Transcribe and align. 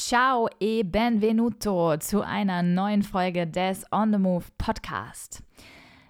Ciao 0.00 0.48
e 0.60 0.84
benvenuto 0.84 1.96
zu 1.96 2.22
einer 2.22 2.62
neuen 2.62 3.02
Folge 3.02 3.48
des 3.48 3.84
On 3.90 4.12
the 4.12 4.18
Move 4.18 4.44
Podcast. 4.56 5.42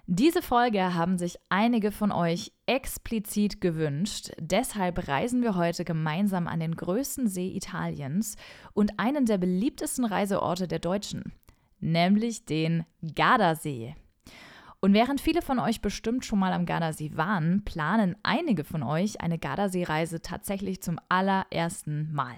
Diese 0.05 0.43
Folge 0.43 0.93
haben 0.93 1.17
sich 1.17 1.39
einige 1.49 1.91
von 1.91 2.11
euch 2.11 2.51
explizit 2.67 3.61
gewünscht. 3.61 4.29
Deshalb 4.39 5.07
reisen 5.07 5.41
wir 5.41 5.55
heute 5.55 5.85
gemeinsam 5.85 6.47
an 6.47 6.59
den 6.59 6.75
größten 6.75 7.27
See 7.27 7.47
Italiens 7.47 8.35
und 8.73 8.91
einen 8.99 9.25
der 9.25 9.39
beliebtesten 9.39 10.05
Reiseorte 10.05 10.67
der 10.67 10.79
Deutschen, 10.79 11.33
nämlich 11.79 12.45
den 12.45 12.85
Gardasee. 13.15 13.95
Und 14.81 14.93
während 14.93 15.19
viele 15.19 15.41
von 15.41 15.57
euch 15.57 15.81
bestimmt 15.81 16.25
schon 16.25 16.37
mal 16.37 16.53
am 16.53 16.67
Gardasee 16.67 17.17
waren, 17.17 17.65
planen 17.65 18.15
einige 18.21 18.63
von 18.63 18.83
euch 18.83 19.19
eine 19.19 19.39
Gardasee-Reise 19.39 20.21
tatsächlich 20.21 20.79
zum 20.79 20.99
allerersten 21.09 22.13
Mal. 22.13 22.35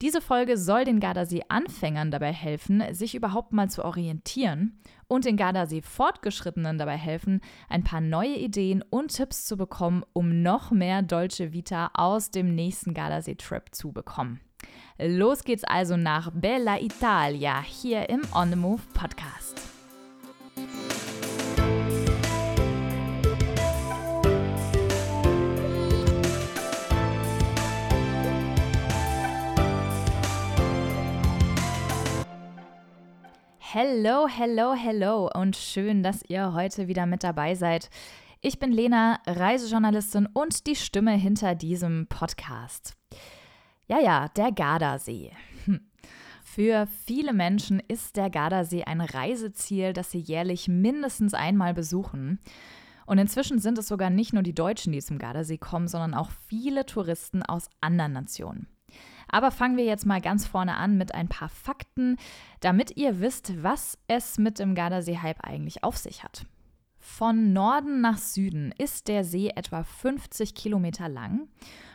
Diese 0.00 0.20
Folge 0.20 0.56
soll 0.56 0.84
den 0.84 1.00
Gardasee-Anfängern 1.00 2.12
dabei 2.12 2.32
helfen, 2.32 2.82
sich 2.92 3.16
überhaupt 3.16 3.52
mal 3.52 3.68
zu 3.68 3.84
orientieren 3.84 4.78
und 5.08 5.24
den 5.24 5.36
Gardasee-Fortgeschrittenen 5.36 6.78
dabei 6.78 6.96
helfen, 6.96 7.40
ein 7.68 7.82
paar 7.82 8.00
neue 8.00 8.36
Ideen 8.36 8.84
und 8.90 9.14
Tipps 9.14 9.46
zu 9.46 9.56
bekommen, 9.56 10.04
um 10.12 10.42
noch 10.42 10.70
mehr 10.70 11.02
Dolce 11.02 11.52
Vita 11.52 11.90
aus 11.94 12.30
dem 12.30 12.54
nächsten 12.54 12.94
Gardasee-Trip 12.94 13.74
zu 13.74 13.92
bekommen. 13.92 14.40
Los 14.98 15.42
geht's 15.42 15.64
also 15.64 15.96
nach 15.96 16.30
Bella 16.32 16.80
Italia 16.80 17.60
hier 17.60 18.08
im 18.08 18.22
On 18.34 18.50
the 18.50 18.56
Move 18.56 18.82
Podcast. 18.94 19.77
Hello, 33.70 34.26
hello, 34.26 34.72
hello 34.72 35.30
und 35.34 35.54
schön, 35.54 36.02
dass 36.02 36.22
ihr 36.26 36.54
heute 36.54 36.88
wieder 36.88 37.04
mit 37.04 37.22
dabei 37.22 37.54
seid. 37.54 37.90
Ich 38.40 38.58
bin 38.58 38.72
Lena, 38.72 39.20
Reisejournalistin 39.26 40.26
und 40.32 40.66
die 40.66 40.74
Stimme 40.74 41.12
hinter 41.12 41.54
diesem 41.54 42.06
Podcast. 42.06 42.94
Ja, 43.86 44.00
ja, 44.00 44.28
der 44.28 44.52
Gardasee. 44.52 45.32
Hm. 45.66 45.82
Für 46.42 46.86
viele 47.04 47.34
Menschen 47.34 47.82
ist 47.88 48.16
der 48.16 48.30
Gardasee 48.30 48.84
ein 48.84 49.02
Reiseziel, 49.02 49.92
das 49.92 50.12
sie 50.12 50.20
jährlich 50.20 50.68
mindestens 50.68 51.34
einmal 51.34 51.74
besuchen. 51.74 52.40
Und 53.04 53.18
inzwischen 53.18 53.58
sind 53.58 53.76
es 53.76 53.88
sogar 53.88 54.08
nicht 54.08 54.32
nur 54.32 54.42
die 54.42 54.54
Deutschen, 54.54 54.94
die 54.94 55.02
zum 55.02 55.18
Gardasee 55.18 55.58
kommen, 55.58 55.88
sondern 55.88 56.14
auch 56.14 56.30
viele 56.46 56.86
Touristen 56.86 57.42
aus 57.42 57.68
anderen 57.82 58.14
Nationen. 58.14 58.66
Aber 59.30 59.50
fangen 59.50 59.76
wir 59.76 59.84
jetzt 59.84 60.06
mal 60.06 60.20
ganz 60.20 60.46
vorne 60.46 60.76
an 60.76 60.96
mit 60.96 61.14
ein 61.14 61.28
paar 61.28 61.48
Fakten, 61.48 62.16
damit 62.60 62.96
ihr 62.96 63.20
wisst, 63.20 63.62
was 63.62 63.98
es 64.08 64.38
mit 64.38 64.58
dem 64.58 64.74
Gardasee-Hype 64.74 65.44
eigentlich 65.44 65.84
auf 65.84 65.96
sich 65.96 66.24
hat. 66.24 66.46
Von 66.98 67.52
Norden 67.52 68.00
nach 68.00 68.18
Süden 68.18 68.72
ist 68.76 69.08
der 69.08 69.24
See 69.24 69.50
etwa 69.54 69.82
50 69.82 70.54
Kilometer 70.54 71.08
lang 71.08 71.48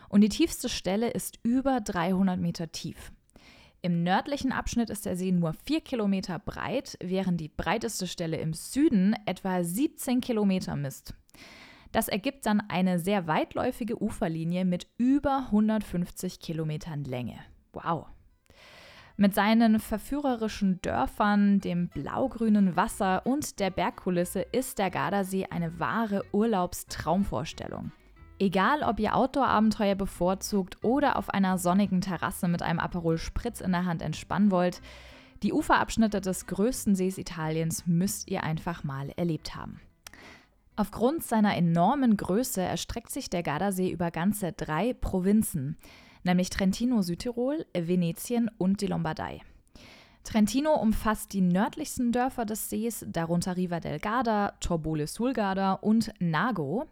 und 0.09 0.22
die 0.22 0.30
tiefste 0.30 0.70
Stelle 0.70 1.09
ist 1.09 1.40
über 1.44 1.81
300 1.81 2.40
Meter 2.40 2.72
tief. 2.72 3.12
Im 3.81 4.03
nördlichen 4.03 4.53
Abschnitt 4.53 4.90
ist 4.90 5.06
der 5.06 5.18
See 5.18 5.31
nur 5.31 5.53
4 5.66 5.81
Kilometer 5.81 6.40
breit, 6.40 6.97
während 7.02 7.42
die 7.42 7.50
breiteste 7.50 8.08
Stelle 8.08 8.38
im 8.38 8.53
Süden 8.53 9.14
etwa 9.25 9.62
17 9.62 10.22
Kilometer 10.22 10.78
misst. 10.78 11.14
Das 11.94 12.08
ergibt 12.08 12.47
dann 12.47 12.59
eine 12.69 12.99
sehr 12.99 13.27
weitläufige 13.27 14.02
Uferlinie 14.02 14.66
mit 14.66 14.88
über 14.97 15.45
150 15.45 16.39
Kilometern 16.39 17.03
Länge. 17.03 17.38
Wow. 17.72 18.08
Mit 19.16 19.35
seinen 19.35 19.80
verführerischen 19.80 20.81
Dörfern, 20.81 21.59
dem 21.59 21.89
blaugrünen 21.89 22.75
Wasser 22.75 23.27
und 23.27 23.59
der 23.59 23.69
Bergkulisse 23.69 24.41
ist 24.41 24.80
der 24.80 24.89
Gardasee 24.89 25.45
eine 25.52 25.80
wahre 25.80 26.23
Urlaubstraumvorstellung. 26.31 27.91
Egal, 28.39 28.81
ob 28.81 29.00
ihr 29.00 29.16
Outdoor-Abenteuer 29.16 29.94
bevorzugt 29.94 30.84
oder 30.84 31.16
auf 31.16 31.29
einer 31.29 31.59
sonnigen 31.59 32.01
Terrasse 32.01 32.47
mit 32.47 32.63
einem 32.63 32.79
Aperol 32.79 33.19
Spritz 33.19 33.62
in 33.62 33.72
der 33.72 33.85
Hand 33.85 34.01
entspannen 34.01 34.50
wollt, 34.50 34.81
die 35.44 35.53
Uferabschnitte 35.53 36.22
des 36.22 36.47
größten 36.47 36.95
Sees 36.95 37.19
Italiens 37.19 37.85
müsst 37.85 38.31
ihr 38.31 38.44
einfach 38.44 38.84
mal 38.84 39.12
erlebt 39.16 39.56
haben. 39.56 39.79
Aufgrund 40.75 41.23
seiner 41.23 41.56
enormen 41.56 42.17
Größe 42.17 42.61
erstreckt 42.61 43.11
sich 43.11 43.29
der 43.29 43.44
Gardasee 43.44 43.91
über 43.91 44.09
ganze 44.09 44.53
drei 44.53 44.94
Provinzen, 44.94 45.78
nämlich 46.23 46.50
Trentino, 46.50 47.03
Südtirol, 47.03 47.66
Venetien 47.78 48.50
und 48.57 48.81
die 48.81 48.88
Lombardei. 48.88 49.41
Trentino 50.23 50.73
umfasst 50.73 51.33
die 51.33 51.41
nördlichsten 51.41 52.12
Dörfer 52.12 52.45
des 52.45 52.69
Sees, 52.69 53.06
darunter 53.07 53.57
Riva 53.57 53.79
del 53.79 54.00
Garda, 54.00 54.53
Torbole 54.62 55.06
sul 55.06 55.33
Garda 55.33 55.73
und 55.73 56.13
Nago. 56.19 56.88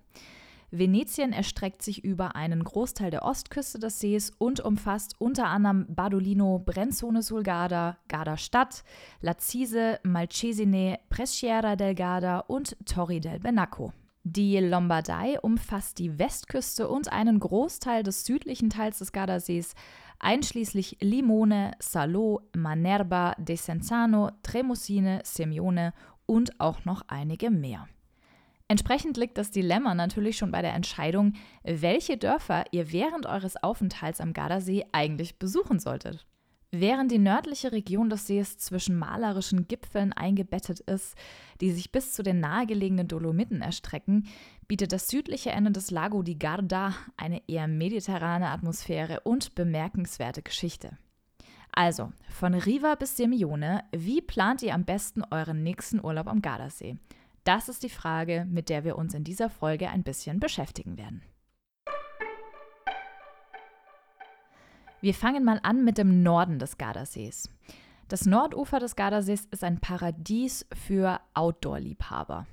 Venetien 0.72 1.34
erstreckt 1.34 1.82
sich 1.82 2.04
über 2.04 2.36
einen 2.38 2.64
Großteil 2.64 3.12
der 3.12 3.24
Ostküste 3.24 3.78
des 3.78 4.00
Sees 4.00 4.32
und 4.38 4.62
umfasst 4.62 5.16
unter 5.20 5.48
anderem 5.48 5.86
Badolino, 5.90 6.60
Brenzone 6.60 7.22
sul 7.22 7.44
Garda, 7.44 7.98
Garda 8.08 8.38
Stadt, 8.38 8.86
Lazise, 9.20 10.00
Malcesine, 10.04 11.00
Presciera 11.10 11.76
del 11.76 11.94
Garda 11.94 12.40
und 12.40 12.78
Torri 12.86 13.20
del 13.20 13.40
Benacco. 13.40 13.92
Die 14.24 14.58
Lombardei 14.60 15.40
umfasst 15.42 16.00
die 16.00 16.18
Westküste 16.18 16.88
und 16.88 17.12
einen 17.12 17.40
Großteil 17.40 18.04
des 18.04 18.24
südlichen 18.24 18.70
Teils 18.70 19.00
des 19.00 19.12
Gardasees, 19.12 19.74
einschließlich 20.20 20.98
Limone, 21.02 21.72
Salò, 21.80 22.40
Manerba, 22.56 23.36
Desenzano, 23.40 24.32
Tremosine, 24.44 25.22
Semione 25.26 25.94
und 26.28 26.62
auch 26.62 26.86
noch 26.86 27.02
einige 27.08 27.50
mehr. 27.50 27.88
Entsprechend 28.72 29.18
liegt 29.18 29.38
das 29.38 29.52
Dilemma 29.52 29.94
natürlich 29.96 30.38
schon 30.38 30.54
bei 30.54 30.62
der 30.62 30.74
Entscheidung, 30.74 31.34
welche 31.66 32.16
Dörfer 32.16 32.64
ihr 32.72 32.94
während 32.94 33.26
eures 33.26 33.62
Aufenthalts 33.62 34.22
am 34.22 34.32
Gardasee 34.32 34.86
eigentlich 34.94 35.38
besuchen 35.38 35.78
solltet. 35.78 36.26
Während 36.72 37.12
die 37.12 37.20
nördliche 37.20 37.74
Region 37.74 38.10
des 38.10 38.28
Sees 38.28 38.60
zwischen 38.60 38.98
malerischen 38.98 39.68
Gipfeln 39.68 40.14
eingebettet 40.14 40.80
ist, 40.80 41.18
die 41.60 41.72
sich 41.72 41.92
bis 41.92 42.14
zu 42.14 42.24
den 42.24 42.40
nahegelegenen 42.40 43.10
Dolomiten 43.10 43.62
erstrecken, 43.62 44.30
bietet 44.70 44.94
das 44.94 45.10
südliche 45.10 45.50
Ende 45.50 45.72
des 45.72 45.92
Lago 45.92 46.24
di 46.24 46.36
Garda 46.36 46.96
eine 47.18 47.42
eher 47.50 47.68
mediterrane 47.68 48.52
Atmosphäre 48.52 49.20
und 49.26 49.54
bemerkenswerte 49.54 50.44
Geschichte. 50.44 50.98
Also, 51.74 52.14
von 52.30 52.54
Riva 52.54 52.96
bis 52.96 53.18
Semione, 53.18 53.84
wie 53.92 54.22
plant 54.22 54.62
ihr 54.62 54.74
am 54.74 54.86
besten 54.86 55.24
euren 55.30 55.62
nächsten 55.62 56.02
Urlaub 56.02 56.28
am 56.28 56.42
Gardasee? 56.42 56.96
Das 57.44 57.70
ist 57.70 57.82
die 57.82 57.90
Frage, 57.90 58.46
mit 58.50 58.70
der 58.70 58.84
wir 58.84 58.98
uns 58.98 59.16
in 59.16 59.24
dieser 59.24 59.50
Folge 59.50 59.90
ein 59.90 60.04
bisschen 60.04 60.40
beschäftigen 60.40 60.98
werden. 60.98 61.24
Wir 65.02 65.16
fangen 65.16 65.44
mal 65.44 65.60
an 65.64 65.84
mit 65.84 65.98
dem 65.98 66.22
Norden 66.22 66.60
des 66.60 66.78
Gardasees. 66.78 67.50
Das 68.08 68.28
Nordufer 68.28 68.80
des 68.80 68.96
Gardasees 68.96 69.46
ist 69.50 69.64
ein 69.64 69.80
Paradies 69.80 70.68
für 70.74 71.20
Outdoor-Liebhaber. 71.34 72.46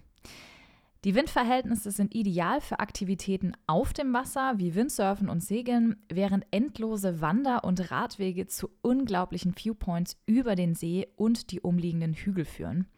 Die 1.04 1.14
Windverhältnisse 1.14 1.90
sind 1.90 2.14
ideal 2.14 2.60
für 2.62 2.80
Aktivitäten 2.80 3.52
auf 3.66 3.92
dem 3.92 4.12
Wasser 4.14 4.54
wie 4.56 4.74
Windsurfen 4.74 5.28
und 5.28 5.44
Segeln, 5.44 5.96
während 6.08 6.46
endlose 6.50 7.20
Wander- 7.20 7.64
und 7.64 7.90
Radwege 7.90 8.46
zu 8.46 8.70
unglaublichen 8.80 9.54
Viewpoints 9.54 10.16
über 10.24 10.56
den 10.56 10.74
See 10.74 11.06
und 11.16 11.52
die 11.52 11.60
umliegenden 11.60 12.14
Hügel 12.14 12.46
führen. 12.46 12.88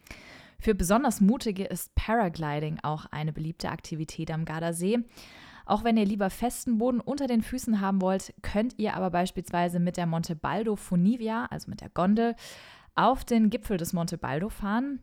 Für 0.60 0.74
besonders 0.74 1.22
Mutige 1.22 1.64
ist 1.64 1.94
Paragliding 1.94 2.80
auch 2.82 3.06
eine 3.06 3.32
beliebte 3.32 3.70
Aktivität 3.70 4.30
am 4.30 4.44
Gardasee. 4.44 4.98
Auch 5.64 5.84
wenn 5.84 5.96
ihr 5.96 6.04
lieber 6.04 6.28
festen 6.28 6.76
Boden 6.76 7.00
unter 7.00 7.26
den 7.26 7.40
Füßen 7.40 7.80
haben 7.80 8.02
wollt, 8.02 8.34
könnt 8.42 8.78
ihr 8.78 8.94
aber 8.94 9.10
beispielsweise 9.10 9.80
mit 9.80 9.96
der 9.96 10.06
Monte 10.06 10.36
Baldo 10.36 10.76
Funivia, 10.76 11.46
also 11.46 11.70
mit 11.70 11.80
der 11.80 11.88
Gondel, 11.88 12.34
auf 12.94 13.24
den 13.24 13.48
Gipfel 13.48 13.78
des 13.78 13.94
Monte 13.94 14.18
Baldo 14.18 14.50
fahren, 14.50 15.00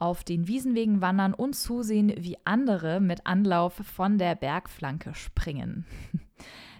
auf 0.00 0.24
den 0.24 0.48
Wiesenwegen 0.48 1.00
wandern 1.00 1.34
und 1.34 1.54
zusehen, 1.54 2.12
wie 2.16 2.38
andere 2.44 3.00
mit 3.00 3.26
Anlauf 3.26 3.74
von 3.74 4.18
der 4.18 4.34
Bergflanke 4.34 5.14
springen. 5.14 5.86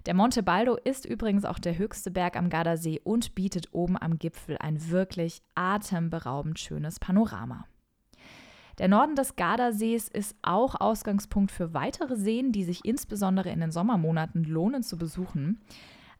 Der 0.06 0.14
Monte 0.14 0.44
Baldo 0.44 0.76
ist 0.76 1.04
übrigens 1.04 1.44
auch 1.44 1.58
der 1.58 1.78
höchste 1.78 2.12
Berg 2.12 2.36
am 2.36 2.48
Gardasee 2.48 3.00
und 3.02 3.34
bietet 3.34 3.72
oben 3.72 4.00
am 4.00 4.20
Gipfel 4.20 4.56
ein 4.60 4.88
wirklich 4.90 5.42
atemberaubend 5.56 6.60
schönes 6.60 7.00
Panorama. 7.00 7.66
Der 8.78 8.88
Norden 8.88 9.16
des 9.16 9.36
Gardasees 9.36 10.08
ist 10.08 10.36
auch 10.42 10.74
Ausgangspunkt 10.78 11.50
für 11.50 11.72
weitere 11.72 12.16
Seen, 12.16 12.52
die 12.52 12.64
sich 12.64 12.84
insbesondere 12.84 13.48
in 13.48 13.60
den 13.60 13.72
Sommermonaten 13.72 14.44
lohnen 14.44 14.82
zu 14.82 14.98
besuchen. 14.98 15.60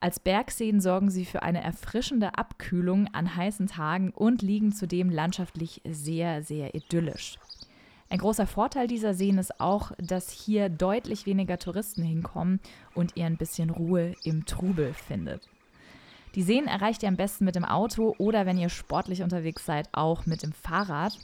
Als 0.00 0.20
Bergseen 0.20 0.80
sorgen 0.80 1.10
sie 1.10 1.26
für 1.26 1.42
eine 1.42 1.62
erfrischende 1.62 2.38
Abkühlung 2.38 3.08
an 3.12 3.36
heißen 3.36 3.66
Tagen 3.66 4.10
und 4.10 4.40
liegen 4.40 4.72
zudem 4.72 5.10
landschaftlich 5.10 5.82
sehr, 5.86 6.42
sehr 6.42 6.74
idyllisch. 6.74 7.38
Ein 8.08 8.18
großer 8.18 8.46
Vorteil 8.46 8.86
dieser 8.86 9.14
Seen 9.14 9.36
ist 9.36 9.60
auch, 9.60 9.92
dass 9.98 10.30
hier 10.30 10.68
deutlich 10.68 11.26
weniger 11.26 11.58
Touristen 11.58 12.04
hinkommen 12.04 12.60
und 12.94 13.16
ihr 13.16 13.26
ein 13.26 13.36
bisschen 13.36 13.68
Ruhe 13.68 14.14
im 14.22 14.46
Trubel 14.46 14.94
findet. 14.94 15.48
Die 16.34 16.42
Seen 16.42 16.66
erreicht 16.66 17.02
ihr 17.02 17.08
am 17.08 17.16
besten 17.16 17.44
mit 17.44 17.56
dem 17.56 17.64
Auto 17.64 18.14
oder 18.18 18.46
wenn 18.46 18.58
ihr 18.58 18.68
sportlich 18.68 19.22
unterwegs 19.22 19.64
seid, 19.64 19.88
auch 19.92 20.24
mit 20.24 20.42
dem 20.42 20.52
Fahrrad. 20.52 21.18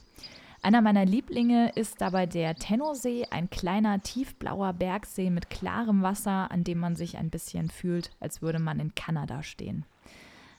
Einer 0.65 0.81
meiner 0.81 1.05
Lieblinge 1.05 1.71
ist 1.75 2.01
dabei 2.01 2.25
der 2.27 2.55
Tennosee, 2.55 3.27
ein 3.31 3.51
kleiner 3.51 4.01
tiefblauer 4.01 4.73
Bergsee 4.73 5.29
mit 5.29 5.51
klarem 5.51 6.03
Wasser, 6.03 6.53
an 6.53 6.63
dem 6.63 6.79
man 6.79 6.95
sich 6.95 7.19
ein 7.19 7.31
bisschen 7.31 7.69
fühlt, 7.69 8.13
als 8.21 8.43
würde 8.43 8.61
man 8.61 8.79
in 8.79 8.95
Kanada 8.95 9.43
stehen. 9.43 9.85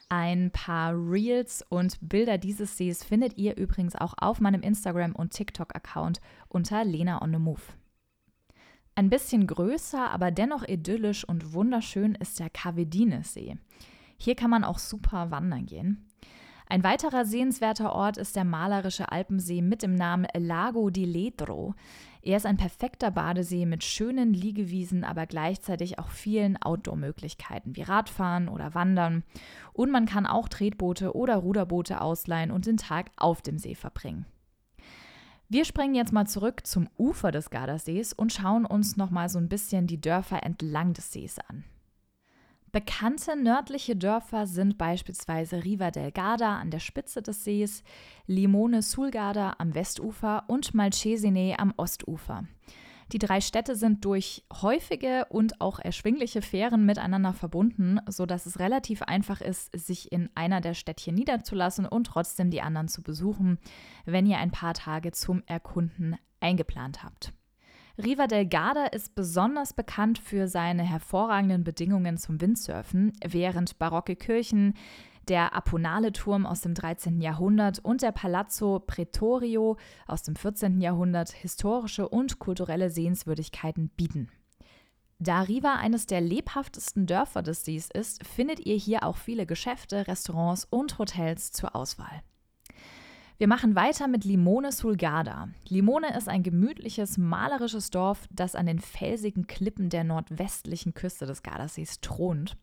Ein 0.09 0.51
paar 0.51 0.93
Reels 0.93 1.65
und 1.69 1.97
Bilder 2.01 2.37
dieses 2.37 2.77
Sees 2.77 3.05
findet 3.05 3.37
ihr 3.37 3.55
übrigens 3.55 3.95
auch 3.95 4.13
auf 4.17 4.41
meinem 4.41 4.61
Instagram- 4.61 5.15
und 5.15 5.31
TikTok-Account 5.31 6.19
unter 6.49 6.83
Lena 6.83 7.21
on 7.21 7.31
the 7.31 7.39
Move. 7.39 7.61
Ein 8.95 9.09
bisschen 9.09 9.47
größer, 9.47 10.11
aber 10.11 10.31
dennoch 10.31 10.67
idyllisch 10.67 11.23
und 11.23 11.53
wunderschön 11.53 12.15
ist 12.15 12.41
der 12.41 12.49
Kavedine-See. 12.49 13.57
Hier 14.17 14.35
kann 14.35 14.49
man 14.49 14.65
auch 14.65 14.79
super 14.79 15.31
wandern 15.31 15.65
gehen. 15.65 16.05
Ein 16.73 16.83
weiterer 16.83 17.23
sehenswerter 17.23 17.93
Ort 17.93 18.17
ist 18.17 18.35
der 18.35 18.45
malerische 18.45 19.11
Alpensee 19.11 19.61
mit 19.61 19.83
dem 19.83 19.93
Namen 19.93 20.25
Lago 20.35 20.89
di 20.89 21.05
Ledro. 21.05 21.75
Er 22.23 22.35
ist 22.37 22.47
ein 22.47 22.57
perfekter 22.57 23.11
Badesee 23.11 23.67
mit 23.67 23.83
schönen 23.83 24.33
Liegewiesen, 24.33 25.03
aber 25.03 25.27
gleichzeitig 25.27 25.99
auch 25.99 26.09
vielen 26.09 26.59
Outdoor-Möglichkeiten 26.59 27.75
wie 27.75 27.83
Radfahren 27.83 28.49
oder 28.49 28.73
Wandern. 28.73 29.23
Und 29.73 29.91
man 29.91 30.07
kann 30.07 30.25
auch 30.25 30.49
Tretboote 30.49 31.15
oder 31.15 31.35
Ruderboote 31.35 32.01
ausleihen 32.01 32.49
und 32.49 32.65
den 32.65 32.77
Tag 32.77 33.11
auf 33.17 33.43
dem 33.43 33.59
See 33.59 33.75
verbringen. 33.75 34.25
Wir 35.49 35.65
springen 35.65 35.93
jetzt 35.93 36.11
mal 36.11 36.25
zurück 36.25 36.65
zum 36.65 36.89
Ufer 36.97 37.29
des 37.29 37.51
Gardasees 37.51 38.13
und 38.13 38.33
schauen 38.33 38.65
uns 38.65 38.97
noch 38.97 39.11
mal 39.11 39.29
so 39.29 39.37
ein 39.37 39.47
bisschen 39.47 39.85
die 39.85 40.01
Dörfer 40.01 40.41
entlang 40.41 40.93
des 40.93 41.11
Sees 41.11 41.37
an. 41.37 41.65
Bekannte 42.73 43.35
nördliche 43.35 43.95
Dörfer 43.95 44.47
sind 44.47 44.79
beispielsweise 44.79 45.63
Riva 45.63 45.91
del 45.91 46.11
Garda 46.11 46.57
an 46.57 46.71
der 46.71 46.79
Spitze 46.79 47.21
des 47.21 47.43
Sees, 47.43 47.83
Limone 48.25 48.81
sul 48.81 49.11
Garda 49.11 49.57
am 49.59 49.75
Westufer 49.75 50.45
und 50.47 50.73
Malcesine 50.73 51.59
am 51.59 51.75
Ostufer. 51.77 52.45
Die 53.11 53.19
drei 53.19 53.41
Städte 53.41 53.75
sind 53.75 54.03
durch 54.05 54.43
häufige 54.51 55.25
und 55.29 55.61
auch 55.61 55.77
erschwingliche 55.77 56.41
Fähren 56.41 56.83
miteinander 56.83 57.33
verbunden, 57.33 57.99
sodass 58.07 58.47
es 58.47 58.57
relativ 58.57 59.03
einfach 59.03 59.39
ist, 59.39 59.69
sich 59.77 60.11
in 60.11 60.31
einer 60.33 60.59
der 60.59 60.73
Städtchen 60.73 61.13
niederzulassen 61.13 61.85
und 61.85 62.07
trotzdem 62.07 62.49
die 62.49 62.63
anderen 62.63 62.87
zu 62.87 63.03
besuchen, 63.03 63.59
wenn 64.05 64.25
ihr 64.25 64.39
ein 64.39 64.49
paar 64.49 64.73
Tage 64.73 65.11
zum 65.11 65.43
Erkunden 65.45 66.15
eingeplant 66.39 67.03
habt. 67.03 67.33
Riva 67.97 68.25
del 68.25 68.47
Garda 68.47 68.87
ist 68.87 69.13
besonders 69.13 69.73
bekannt 69.73 70.17
für 70.17 70.47
seine 70.47 70.81
hervorragenden 70.81 71.63
Bedingungen 71.63 72.17
zum 72.17 72.41
Windsurfen, 72.41 73.13
während 73.23 73.77
barocke 73.77 74.15
Kirchen, 74.15 74.73
der 75.27 75.55
Aponale-Turm 75.55 76.47
aus 76.47 76.61
dem 76.61 76.73
13. 76.73 77.21
Jahrhundert 77.21 77.79
und 77.79 78.01
der 78.01 78.11
Palazzo 78.11 78.79
Pretorio 78.79 79.77
aus 80.07 80.23
dem 80.23 80.35
14. 80.35 80.81
Jahrhundert 80.81 81.31
historische 81.31 82.09
und 82.09 82.39
kulturelle 82.39 82.89
Sehenswürdigkeiten 82.89 83.89
bieten. 83.89 84.29
Da 85.19 85.41
Riva 85.41 85.75
eines 85.75 86.07
der 86.07 86.19
lebhaftesten 86.19 87.05
Dörfer 87.05 87.43
des 87.43 87.63
Sees 87.63 87.89
ist, 87.93 88.25
findet 88.25 88.65
ihr 88.65 88.75
hier 88.75 89.03
auch 89.03 89.17
viele 89.17 89.45
Geschäfte, 89.45 90.07
Restaurants 90.07 90.65
und 90.69 90.97
Hotels 90.97 91.51
zur 91.51 91.75
Auswahl. 91.75 92.23
Wir 93.39 93.47
machen 93.47 93.75
weiter 93.75 94.07
mit 94.07 94.25
Limone 94.25 94.71
sul 94.71 94.95
Garda. 94.95 95.49
Limone 95.67 96.15
ist 96.15 96.29
ein 96.29 96.43
gemütliches, 96.43 97.17
malerisches 97.17 97.89
Dorf, 97.89 98.27
das 98.31 98.55
an 98.55 98.67
den 98.67 98.79
felsigen 98.79 99.47
Klippen 99.47 99.89
der 99.89 100.03
nordwestlichen 100.03 100.93
Küste 100.93 101.25
des 101.25 101.41
Gardasees 101.41 101.99
thront. 101.99 102.57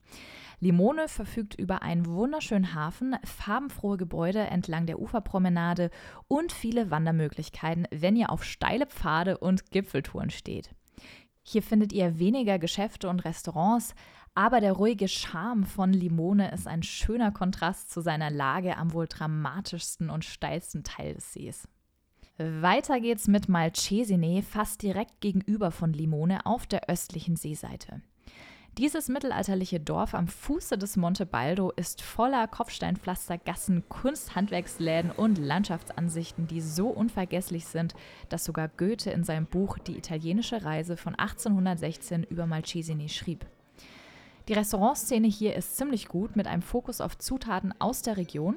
Limone 0.60 1.08
verfügt 1.08 1.54
über 1.54 1.82
einen 1.82 2.06
wunderschönen 2.06 2.74
Hafen, 2.74 3.16
farbenfrohe 3.24 3.96
Gebäude 3.96 4.40
entlang 4.40 4.86
der 4.86 5.00
Uferpromenade 5.00 5.90
und 6.28 6.52
viele 6.52 6.90
Wandermöglichkeiten, 6.90 7.88
wenn 7.90 8.14
ihr 8.14 8.30
auf 8.30 8.44
steile 8.44 8.86
Pfade 8.86 9.38
und 9.38 9.70
Gipfeltouren 9.72 10.30
steht. 10.30 10.70
Hier 11.42 11.62
findet 11.62 11.92
ihr 11.92 12.18
weniger 12.18 12.58
Geschäfte 12.58 13.08
und 13.08 13.20
Restaurants, 13.20 13.94
aber 14.34 14.60
der 14.60 14.72
ruhige 14.72 15.08
Charme 15.08 15.64
von 15.64 15.92
Limone 15.92 16.52
ist 16.52 16.66
ein 16.66 16.82
schöner 16.82 17.32
Kontrast 17.32 17.90
zu 17.90 18.00
seiner 18.00 18.30
Lage 18.30 18.76
am 18.76 18.92
wohl 18.92 19.06
dramatischsten 19.06 20.10
und 20.10 20.24
steilsten 20.24 20.84
Teil 20.84 21.14
des 21.14 21.32
Sees. 21.32 21.68
Weiter 22.38 23.00
geht's 23.00 23.28
mit 23.28 23.48
Malcesine, 23.48 24.42
fast 24.42 24.82
direkt 24.82 25.20
gegenüber 25.20 25.70
von 25.70 25.92
Limone 25.92 26.46
auf 26.46 26.66
der 26.66 26.88
östlichen 26.88 27.36
Seeseite. 27.36 28.00
Dieses 28.78 29.08
mittelalterliche 29.08 29.80
Dorf 29.80 30.14
am 30.14 30.28
Fuße 30.28 30.78
des 30.78 30.96
Monte 30.96 31.26
Baldo 31.26 31.70
ist 31.72 32.00
voller 32.00 32.46
Kopfsteinpflastergassen, 32.46 33.88
Kunsthandwerksläden 33.88 35.10
und 35.10 35.38
Landschaftsansichten, 35.38 36.46
die 36.46 36.60
so 36.60 36.88
unvergesslich 36.88 37.66
sind, 37.66 37.94
dass 38.28 38.44
sogar 38.44 38.68
Goethe 38.68 39.10
in 39.10 39.24
seinem 39.24 39.46
Buch 39.46 39.76
Die 39.78 39.98
italienische 39.98 40.64
Reise 40.64 40.96
von 40.96 41.14
1816 41.14 42.22
über 42.22 42.46
Malcesine 42.46 43.08
schrieb. 43.08 43.44
Die 44.50 44.54
Restaurantszene 44.54 45.28
hier 45.28 45.54
ist 45.54 45.76
ziemlich 45.76 46.08
gut 46.08 46.34
mit 46.34 46.48
einem 46.48 46.62
Fokus 46.62 47.00
auf 47.00 47.16
Zutaten 47.16 47.72
aus 47.78 48.02
der 48.02 48.16
Region. 48.16 48.56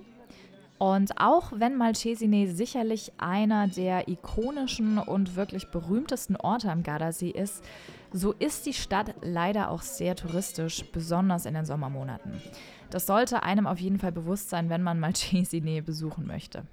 Und 0.80 1.22
auch 1.22 1.51
wenn 1.56 1.78
Malcesine 1.78 2.51
sicherlich 2.51 3.12
einer 3.19 3.68
der 3.68 4.07
ikonischen 4.07 4.98
und 4.98 5.36
wirklich 5.36 5.69
berühmtesten 5.69 6.36
Orte 6.36 6.72
am 6.72 6.81
Gardasee 6.81 7.30
ist, 7.30 7.63
so 8.12 8.31
ist 8.31 8.66
die 8.66 8.74
Stadt 8.74 9.13
leider 9.22 9.69
auch 9.69 9.84
sehr 9.84 10.16
touristisch, 10.16 10.84
besonders 10.92 11.45
in 11.45 11.54
den 11.54 11.66
Sommermonaten. 11.66 12.42
Das 12.89 13.06
sollte 13.06 13.44
einem 13.44 13.68
auf 13.68 13.78
jeden 13.78 14.00
Fall 14.00 14.12
bewusst 14.12 14.50
sein, 14.50 14.72
wenn 14.72 14.81
man 14.81 15.00
Malcesine 15.00 15.84
besuchen 15.84 16.25
möchte. 16.25 16.66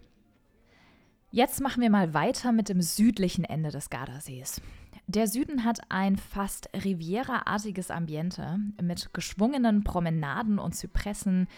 Jetzt 1.31 1.61
machen 1.61 1.82
wir 1.82 1.90
mal 1.90 2.14
weiter 2.14 2.52
mit 2.52 2.70
dem 2.70 2.81
südlichen 2.81 3.44
Ende 3.44 3.70
des 3.70 3.90
Gardasees. 3.90 4.62
Der 5.06 5.26
Süden 5.26 5.64
hat 5.64 5.81
ein 5.88 6.17
fast 6.17 6.69
Riviera-artiges 6.73 7.91
Ambiente 7.91 8.58
mit 8.81 9.12
geschwungenen 9.12 9.82
Promenaden 9.82 10.58
und 10.58 10.75
Zypressen, 10.75 11.49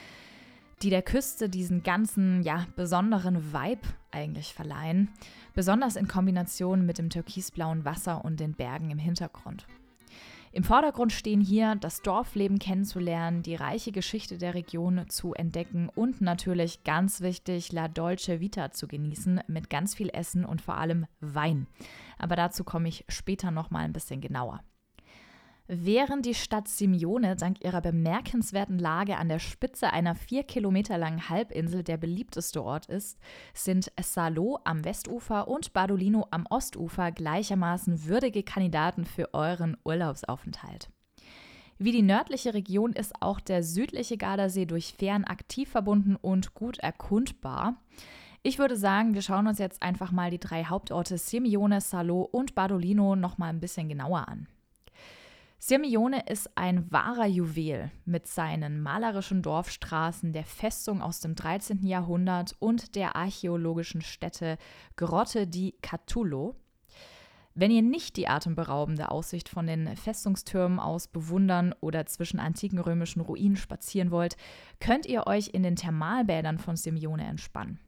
die 0.82 0.90
der 0.90 1.02
Küste 1.02 1.48
diesen 1.48 1.82
ganzen, 1.82 2.42
ja, 2.42 2.66
besonderen 2.76 3.52
Vibe 3.52 3.86
eigentlich 4.10 4.54
verleihen, 4.54 5.10
besonders 5.54 5.96
in 5.96 6.08
Kombination 6.08 6.84
mit 6.86 6.98
dem 6.98 7.10
türkisblauen 7.10 7.84
Wasser 7.84 8.24
und 8.24 8.40
den 8.40 8.54
Bergen 8.54 8.90
im 8.90 8.98
Hintergrund. 8.98 9.66
Im 10.54 10.64
Vordergrund 10.64 11.12
stehen 11.12 11.40
hier, 11.40 11.76
das 11.76 12.02
Dorfleben 12.02 12.58
kennenzulernen, 12.58 13.42
die 13.42 13.54
reiche 13.54 13.90
Geschichte 13.90 14.36
der 14.36 14.52
Region 14.52 15.06
zu 15.08 15.32
entdecken 15.32 15.88
und 15.88 16.20
natürlich 16.20 16.84
ganz 16.84 17.22
wichtig, 17.22 17.72
La 17.72 17.88
Dolce 17.88 18.38
Vita 18.38 18.70
zu 18.70 18.86
genießen 18.86 19.40
mit 19.46 19.70
ganz 19.70 19.94
viel 19.94 20.10
Essen 20.12 20.44
und 20.44 20.60
vor 20.60 20.76
allem 20.76 21.06
Wein. 21.20 21.66
Aber 22.18 22.36
dazu 22.36 22.64
komme 22.64 22.88
ich 22.88 23.06
später 23.08 23.50
noch 23.50 23.70
mal 23.70 23.80
ein 23.80 23.94
bisschen 23.94 24.20
genauer. 24.20 24.60
Während 25.68 26.26
die 26.26 26.34
Stadt 26.34 26.66
Simeone 26.66 27.36
dank 27.36 27.64
ihrer 27.64 27.80
bemerkenswerten 27.80 28.78
Lage 28.78 29.16
an 29.16 29.28
der 29.28 29.38
Spitze 29.38 29.92
einer 29.92 30.14
vier 30.14 30.42
Kilometer 30.42 30.98
langen 30.98 31.28
Halbinsel 31.28 31.84
der 31.84 31.96
beliebteste 31.96 32.62
Ort 32.64 32.86
ist, 32.86 33.18
sind 33.54 33.92
Salo 34.00 34.58
am 34.64 34.84
Westufer 34.84 35.46
und 35.46 35.72
Badolino 35.72 36.26
am 36.30 36.46
Ostufer 36.50 37.12
gleichermaßen 37.12 38.06
würdige 38.06 38.42
Kandidaten 38.42 39.04
für 39.04 39.32
euren 39.34 39.76
Urlaubsaufenthalt. 39.84 40.90
Wie 41.78 41.92
die 41.92 42.02
nördliche 42.02 42.54
Region 42.54 42.92
ist 42.92 43.14
auch 43.20 43.40
der 43.40 43.62
südliche 43.62 44.16
Gardasee 44.16 44.66
durch 44.66 44.94
Fähren 44.94 45.24
aktiv 45.24 45.68
verbunden 45.68 46.16
und 46.16 46.54
gut 46.54 46.78
erkundbar. 46.78 47.76
Ich 48.42 48.58
würde 48.58 48.76
sagen, 48.76 49.14
wir 49.14 49.22
schauen 49.22 49.46
uns 49.46 49.58
jetzt 49.58 49.82
einfach 49.82 50.10
mal 50.10 50.30
die 50.30 50.40
drei 50.40 50.64
Hauptorte 50.64 51.18
Simeone, 51.18 51.80
Salo 51.80 52.22
und 52.22 52.56
Badolino 52.56 53.14
noch 53.14 53.38
mal 53.38 53.48
ein 53.48 53.60
bisschen 53.60 53.88
genauer 53.88 54.28
an. 54.28 54.48
Sirmione 55.64 56.24
ist 56.28 56.50
ein 56.56 56.90
wahrer 56.90 57.28
Juwel 57.28 57.92
mit 58.04 58.26
seinen 58.26 58.82
malerischen 58.82 59.42
Dorfstraßen, 59.42 60.32
der 60.32 60.42
Festung 60.42 61.00
aus 61.00 61.20
dem 61.20 61.36
13. 61.36 61.86
Jahrhundert 61.86 62.56
und 62.58 62.96
der 62.96 63.14
archäologischen 63.14 64.00
Stätte 64.00 64.58
Grotte 64.96 65.46
di 65.46 65.76
Catullo. 65.80 66.56
Wenn 67.54 67.70
ihr 67.70 67.82
nicht 67.82 68.16
die 68.16 68.26
atemberaubende 68.26 69.12
Aussicht 69.12 69.48
von 69.48 69.68
den 69.68 69.94
Festungstürmen 69.94 70.80
aus 70.80 71.06
bewundern 71.06 71.76
oder 71.78 72.06
zwischen 72.06 72.40
antiken 72.40 72.80
römischen 72.80 73.20
Ruinen 73.20 73.54
spazieren 73.54 74.10
wollt, 74.10 74.36
könnt 74.80 75.06
ihr 75.06 75.28
euch 75.28 75.50
in 75.52 75.62
den 75.62 75.76
Thermalbädern 75.76 76.58
von 76.58 76.74
Simeone 76.74 77.24
entspannen. 77.24 77.78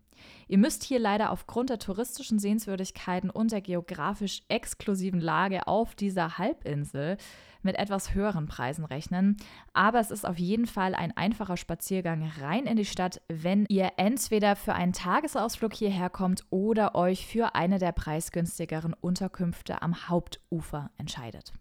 Ihr 0.47 0.59
müsst 0.59 0.85
hier 0.85 0.99
leider 0.99 1.31
aufgrund 1.33 1.71
der 1.71 1.79
touristischen 1.79 2.39
Sehenswürdigkeiten 2.39 3.31
und 3.31 3.53
der 3.53 3.61
geografisch 3.61 4.43
exklusiven 4.49 5.21
Lage 5.21 5.67
auf 5.67 5.95
dieser 5.95 6.39
Halbinsel 6.39 7.17
mit 7.65 7.77
etwas 7.77 8.15
höheren 8.15 8.47
Preisen 8.47 8.85
rechnen. 8.85 9.37
Aber 9.73 10.01
es 10.01 10.11
ist 10.11 10.27
auf 10.27 10.39
jeden 10.39 10.67
Fall 10.67 10.95
ein 10.95 11.17
einfacher 11.17 11.57
Spaziergang 11.57 12.31
rein 12.41 12.67
in 12.67 12.77
die 12.77 12.85
Stadt, 12.85 13.21
wenn 13.29 13.67
ihr 13.69 13.93
entweder 13.97 14.57
für 14.57 14.75
einen 14.75 14.93
Tagesausflug 14.93 15.75
hierher 15.75 16.11
kommt 16.11 16.45
oder 16.51 16.95
euch 16.95 17.27
für 17.27 17.55
eine 17.55 17.79
der 17.79 17.93
preisgünstigeren 17.93 18.95
Unterkünfte 18.95 19.83
am 19.83 20.09
Hauptufer 20.09 20.91
entscheidet. 20.99 21.53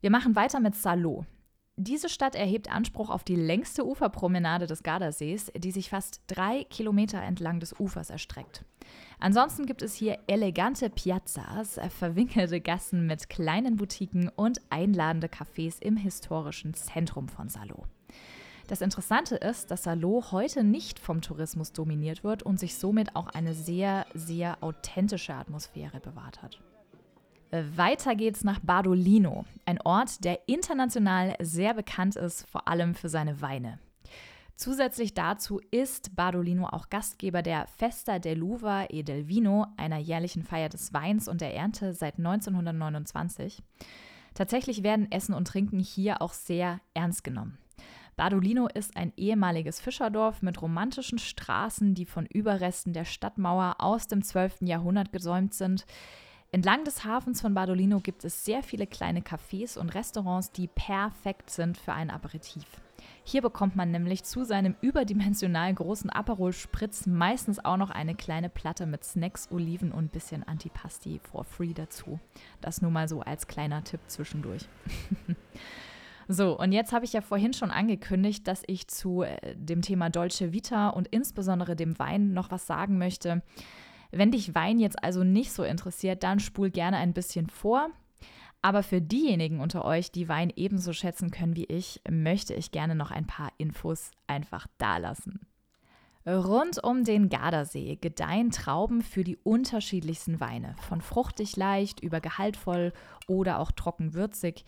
Wir 0.00 0.10
machen 0.10 0.36
weiter 0.36 0.60
mit 0.60 0.74
Salo. 0.74 1.26
Diese 1.80 2.08
Stadt 2.08 2.34
erhebt 2.34 2.72
Anspruch 2.72 3.08
auf 3.08 3.22
die 3.22 3.36
längste 3.36 3.86
Uferpromenade 3.86 4.66
des 4.66 4.82
Gardasees, 4.82 5.52
die 5.56 5.70
sich 5.70 5.90
fast 5.90 6.22
drei 6.26 6.64
Kilometer 6.64 7.22
entlang 7.22 7.60
des 7.60 7.78
Ufers 7.78 8.10
erstreckt. 8.10 8.64
Ansonsten 9.20 9.64
gibt 9.64 9.82
es 9.82 9.94
hier 9.94 10.18
elegante 10.26 10.90
Piazzas, 10.90 11.78
verwinkelte 11.96 12.60
Gassen 12.60 13.06
mit 13.06 13.28
kleinen 13.28 13.76
Boutiquen 13.76 14.28
und 14.28 14.60
einladende 14.70 15.28
Cafés 15.28 15.80
im 15.80 15.96
historischen 15.96 16.74
Zentrum 16.74 17.28
von 17.28 17.48
Salo. 17.48 17.84
Das 18.66 18.80
Interessante 18.80 19.36
ist, 19.36 19.70
dass 19.70 19.84
Salo 19.84 20.32
heute 20.32 20.64
nicht 20.64 20.98
vom 20.98 21.20
Tourismus 21.20 21.72
dominiert 21.72 22.24
wird 22.24 22.42
und 22.42 22.58
sich 22.58 22.74
somit 22.74 23.14
auch 23.14 23.28
eine 23.28 23.54
sehr, 23.54 24.04
sehr 24.14 24.64
authentische 24.64 25.34
Atmosphäre 25.34 26.00
bewahrt 26.00 26.42
hat. 26.42 26.58
Weiter 27.50 28.14
geht's 28.14 28.44
nach 28.44 28.60
Bardolino, 28.60 29.44
ein 29.64 29.80
Ort, 29.80 30.24
der 30.24 30.40
international 30.48 31.34
sehr 31.40 31.74
bekannt 31.74 32.16
ist, 32.16 32.48
vor 32.48 32.68
allem 32.68 32.94
für 32.94 33.08
seine 33.08 33.40
Weine. 33.40 33.78
Zusätzlich 34.54 35.14
dazu 35.14 35.60
ist 35.70 36.16
Bardolino 36.16 36.66
auch 36.66 36.90
Gastgeber 36.90 37.42
der 37.42 37.66
Festa 37.68 38.16
dell'Uva 38.16 38.90
e 38.90 39.02
del 39.02 39.28
Vino, 39.28 39.66
einer 39.76 39.98
jährlichen 39.98 40.42
Feier 40.42 40.68
des 40.68 40.92
Weins 40.92 41.28
und 41.28 41.40
der 41.40 41.54
Ernte 41.54 41.94
seit 41.94 42.18
1929. 42.18 43.62
Tatsächlich 44.34 44.82
werden 44.82 45.10
Essen 45.10 45.32
und 45.32 45.46
Trinken 45.46 45.78
hier 45.78 46.20
auch 46.20 46.32
sehr 46.32 46.80
ernst 46.92 47.24
genommen. 47.24 47.58
Bardolino 48.16 48.66
ist 48.66 48.96
ein 48.96 49.12
ehemaliges 49.16 49.80
Fischerdorf 49.80 50.42
mit 50.42 50.60
romantischen 50.60 51.20
Straßen, 51.20 51.94
die 51.94 52.04
von 52.04 52.26
Überresten 52.26 52.92
der 52.92 53.04
Stadtmauer 53.04 53.76
aus 53.78 54.08
dem 54.08 54.22
12. 54.22 54.62
Jahrhundert 54.62 55.12
gesäumt 55.12 55.54
sind. 55.54 55.86
Entlang 56.50 56.84
des 56.84 57.04
Hafens 57.04 57.42
von 57.42 57.52
Bardolino 57.52 58.00
gibt 58.00 58.24
es 58.24 58.46
sehr 58.46 58.62
viele 58.62 58.86
kleine 58.86 59.20
Cafés 59.20 59.78
und 59.78 59.94
Restaurants, 59.94 60.50
die 60.50 60.66
perfekt 60.66 61.50
sind 61.50 61.76
für 61.76 61.92
ein 61.92 62.08
Aperitif. 62.08 62.64
Hier 63.22 63.42
bekommt 63.42 63.76
man 63.76 63.90
nämlich 63.90 64.24
zu 64.24 64.44
seinem 64.44 64.74
überdimensional 64.80 65.74
großen 65.74 66.08
Aperol 66.08 66.54
Spritz 66.54 67.06
meistens 67.06 67.62
auch 67.62 67.76
noch 67.76 67.90
eine 67.90 68.14
kleine 68.14 68.48
Platte 68.48 68.86
mit 68.86 69.04
Snacks, 69.04 69.52
Oliven 69.52 69.92
und 69.92 70.06
ein 70.06 70.08
bisschen 70.08 70.42
Antipasti 70.42 71.20
for 71.30 71.44
free 71.44 71.74
dazu. 71.74 72.18
Das 72.62 72.80
nur 72.80 72.90
mal 72.90 73.08
so 73.08 73.20
als 73.20 73.46
kleiner 73.46 73.84
Tipp 73.84 74.00
zwischendurch. 74.06 74.66
So, 76.30 76.58
und 76.58 76.72
jetzt 76.72 76.92
habe 76.92 77.06
ich 77.06 77.14
ja 77.14 77.22
vorhin 77.22 77.54
schon 77.54 77.70
angekündigt, 77.70 78.46
dass 78.46 78.62
ich 78.66 78.86
zu 78.86 79.22
äh, 79.22 79.56
dem 79.56 79.80
Thema 79.80 80.10
Dolce 80.10 80.52
Vita 80.52 80.90
und 80.90 81.08
insbesondere 81.08 81.74
dem 81.74 81.98
Wein 81.98 82.34
noch 82.34 82.50
was 82.50 82.66
sagen 82.66 82.98
möchte. 82.98 83.40
Wenn 84.10 84.30
dich 84.30 84.54
Wein 84.54 84.78
jetzt 84.78 85.02
also 85.02 85.24
nicht 85.24 85.52
so 85.52 85.62
interessiert, 85.62 86.22
dann 86.22 86.40
spul 86.40 86.70
gerne 86.70 86.96
ein 86.96 87.12
bisschen 87.12 87.48
vor. 87.48 87.90
Aber 88.60 88.82
für 88.82 89.00
diejenigen 89.00 89.60
unter 89.60 89.84
euch, 89.84 90.10
die 90.10 90.28
Wein 90.28 90.52
ebenso 90.56 90.92
schätzen 90.92 91.30
können 91.30 91.54
wie 91.54 91.66
ich, 91.66 92.00
möchte 92.10 92.54
ich 92.54 92.72
gerne 92.72 92.94
noch 92.94 93.10
ein 93.10 93.26
paar 93.26 93.52
Infos 93.56 94.10
einfach 94.26 94.66
dalassen. 94.78 95.40
Rund 96.26 96.82
um 96.82 97.04
den 97.04 97.30
Gardasee 97.30 97.96
gedeihen 97.96 98.50
Trauben 98.50 99.02
für 99.02 99.24
die 99.24 99.38
unterschiedlichsten 99.38 100.40
Weine, 100.40 100.74
von 100.88 101.00
fruchtig 101.00 101.56
leicht 101.56 102.00
über 102.00 102.20
gehaltvoll 102.20 102.92
oder 103.26 103.60
auch 103.60 103.70
trocken 103.70 104.12
würzig. 104.12 104.64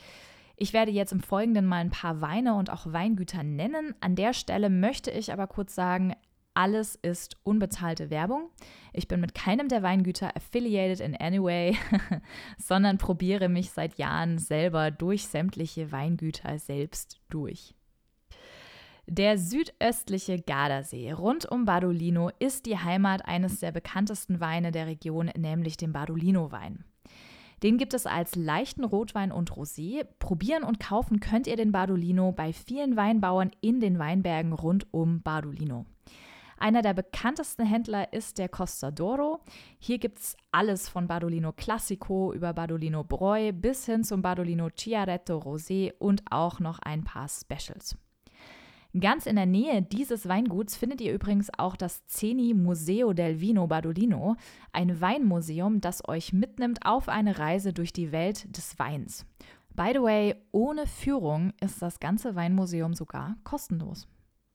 Ich 0.56 0.72
werde 0.72 0.90
jetzt 0.90 1.12
im 1.12 1.20
Folgenden 1.20 1.66
mal 1.66 1.78
ein 1.78 1.90
paar 1.90 2.20
Weine 2.20 2.54
und 2.54 2.70
auch 2.70 2.90
Weingüter 2.90 3.42
nennen. 3.42 3.94
An 4.00 4.14
der 4.14 4.32
Stelle 4.32 4.70
möchte 4.70 5.10
ich 5.10 5.32
aber 5.32 5.46
kurz 5.48 5.74
sagen, 5.74 6.14
alles 6.54 6.96
ist 6.96 7.36
unbezahlte 7.42 8.10
Werbung. 8.10 8.50
Ich 8.92 9.08
bin 9.08 9.20
mit 9.20 9.34
keinem 9.34 9.68
der 9.68 9.82
Weingüter 9.82 10.36
affiliated 10.36 11.00
in 11.00 11.16
any 11.16 11.42
way, 11.42 11.76
sondern 12.58 12.98
probiere 12.98 13.48
mich 13.48 13.70
seit 13.70 13.98
Jahren 13.98 14.38
selber 14.38 14.90
durch 14.90 15.26
sämtliche 15.26 15.92
Weingüter 15.92 16.58
selbst 16.58 17.20
durch. 17.28 17.74
Der 19.06 19.38
südöstliche 19.38 20.40
Gardasee 20.40 21.10
rund 21.12 21.44
um 21.44 21.64
Bardolino 21.64 22.30
ist 22.38 22.66
die 22.66 22.78
Heimat 22.78 23.24
eines 23.26 23.58
der 23.58 23.72
bekanntesten 23.72 24.38
Weine 24.38 24.70
der 24.70 24.86
Region, 24.86 25.30
nämlich 25.36 25.76
dem 25.76 25.92
Bardolino-Wein. 25.92 26.84
Den 27.62 27.76
gibt 27.76 27.92
es 27.92 28.06
als 28.06 28.36
leichten 28.36 28.84
Rotwein 28.84 29.32
und 29.32 29.52
Rosé. 29.52 30.04
Probieren 30.18 30.62
und 30.62 30.80
kaufen 30.80 31.20
könnt 31.20 31.46
ihr 31.46 31.56
den 31.56 31.72
Bardolino 31.72 32.32
bei 32.32 32.52
vielen 32.52 32.96
Weinbauern 32.96 33.50
in 33.60 33.80
den 33.80 33.98
Weinbergen 33.98 34.52
rund 34.52 34.86
um 34.92 35.22
Bardolino. 35.22 35.86
Einer 36.62 36.82
der 36.82 36.92
bekanntesten 36.92 37.64
Händler 37.64 38.12
ist 38.12 38.36
der 38.36 38.50
Costa 38.50 38.88
d'Oro. 38.88 39.40
Hier 39.78 39.96
gibt 39.96 40.18
es 40.18 40.36
alles 40.52 40.90
von 40.90 41.06
Bardolino 41.06 41.52
Classico 41.52 42.34
über 42.34 42.52
Bardolino 42.52 43.02
Breu 43.02 43.50
bis 43.52 43.86
hin 43.86 44.04
zum 44.04 44.20
Bardolino 44.20 44.68
Chiaretto 44.68 45.38
Rosé 45.38 45.94
und 45.98 46.22
auch 46.30 46.60
noch 46.60 46.78
ein 46.80 47.02
paar 47.02 47.28
Specials. 47.30 47.96
Ganz 48.98 49.24
in 49.24 49.36
der 49.36 49.46
Nähe 49.46 49.80
dieses 49.80 50.28
Weinguts 50.28 50.76
findet 50.76 51.00
ihr 51.00 51.14
übrigens 51.14 51.48
auch 51.56 51.76
das 51.76 52.04
Ceni 52.06 52.52
Museo 52.52 53.14
del 53.14 53.40
Vino 53.40 53.66
Badolino, 53.66 54.36
ein 54.72 55.00
Weinmuseum, 55.00 55.80
das 55.80 56.06
euch 56.06 56.34
mitnimmt 56.34 56.84
auf 56.84 57.08
eine 57.08 57.38
Reise 57.38 57.72
durch 57.72 57.94
die 57.94 58.12
Welt 58.12 58.54
des 58.54 58.78
Weins. 58.78 59.24
By 59.74 59.92
the 59.94 60.02
way, 60.02 60.34
ohne 60.52 60.86
Führung 60.86 61.54
ist 61.62 61.80
das 61.80 62.00
ganze 62.00 62.34
Weinmuseum 62.34 62.92
sogar 62.92 63.36
kostenlos. 63.44 64.06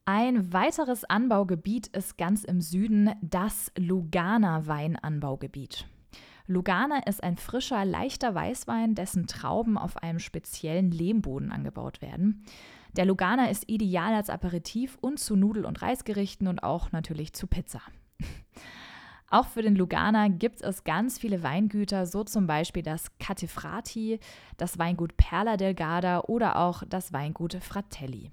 Ein 0.08 0.54
weiteres 0.54 1.04
Anbaugebiet 1.04 1.88
ist 1.88 2.16
ganz 2.16 2.44
im 2.44 2.62
Süden 2.62 3.10
das 3.24 3.72
Lugana 3.76 4.68
Weinanbaugebiet. 4.68 5.88
Lugana 6.46 7.00
ist 7.08 7.24
ein 7.24 7.38
frischer, 7.38 7.84
leichter 7.86 8.36
Weißwein, 8.36 8.94
dessen 8.94 9.26
Trauben 9.26 9.80
auf 9.80 9.98
einem 9.98 10.20
speziellen 10.20 10.92
Lehmboden 10.92 11.52
angebaut 11.52 12.04
werden. 12.04 12.46
Der 12.96 13.06
Lugana 13.06 13.50
ist 13.50 13.68
ideal 13.68 14.14
als 14.14 14.30
Aperitif 14.30 14.96
und 15.02 15.20
zu 15.20 15.36
Nudel- 15.36 15.66
und 15.66 15.82
Reisgerichten 15.82 16.48
und 16.48 16.62
auch 16.62 16.92
natürlich 16.92 17.34
zu 17.34 17.48
Pizza. 17.48 17.82
Auch 19.32 19.48
für 19.48 19.64
den 19.64 19.76
Lugana 19.76 20.28
gibt 20.28 20.62
es 20.62 20.84
ganz 20.84 21.18
viele 21.18 21.42
Weingüter, 21.42 22.06
so 22.06 22.24
zum 22.24 22.46
Beispiel 22.46 22.84
das 22.84 23.08
Catefrati, 23.18 24.20
das 24.56 24.78
Weingut 24.78 25.18
Perla 25.18 25.58
del 25.58 25.74
Garda 25.74 26.22
oder 26.22 26.58
auch 26.58 26.84
das 26.88 27.12
Weingut 27.12 27.56
Fratelli. 27.56 28.30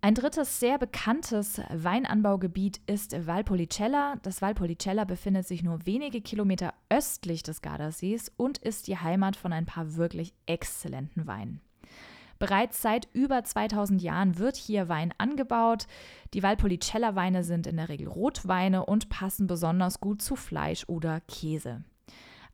Ein 0.00 0.14
drittes 0.14 0.60
sehr 0.60 0.78
bekanntes 0.78 1.60
Weinanbaugebiet 1.70 2.80
ist 2.86 3.26
Valpolicella. 3.26 4.14
Das 4.22 4.40
Valpolicella 4.40 5.04
befindet 5.04 5.48
sich 5.48 5.64
nur 5.64 5.86
wenige 5.86 6.20
Kilometer 6.20 6.72
östlich 6.88 7.42
des 7.42 7.62
Gardasees 7.62 8.30
und 8.36 8.58
ist 8.58 8.86
die 8.86 8.98
Heimat 8.98 9.34
von 9.34 9.52
ein 9.52 9.66
paar 9.66 9.96
wirklich 9.96 10.34
exzellenten 10.46 11.26
Weinen. 11.26 11.60
Bereits 12.38 12.80
seit 12.80 13.08
über 13.12 13.42
2000 13.42 14.00
Jahren 14.00 14.38
wird 14.38 14.54
hier 14.54 14.88
Wein 14.88 15.12
angebaut. 15.18 15.88
Die 16.32 16.44
Valpolicella-Weine 16.44 17.42
sind 17.42 17.66
in 17.66 17.76
der 17.76 17.88
Regel 17.88 18.06
Rotweine 18.06 18.86
und 18.86 19.08
passen 19.08 19.48
besonders 19.48 20.00
gut 20.00 20.22
zu 20.22 20.36
Fleisch 20.36 20.84
oder 20.86 21.20
Käse. 21.22 21.82